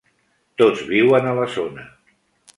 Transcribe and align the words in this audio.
Tots 0.61 0.81
viuen 0.93 1.29
a 1.33 1.35
la 1.41 1.47
zona. 1.59 1.89